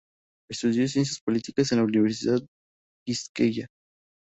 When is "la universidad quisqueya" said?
1.77-3.67